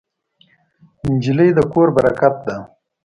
نجلۍ 1.09 1.49
د 1.57 1.59
کور 1.71 1.87
برکت 1.97 2.35
ده. 2.45 2.55